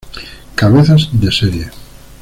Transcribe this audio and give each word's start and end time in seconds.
Cabezas 0.55 1.11
de 1.13 1.29
serie 1.31 1.69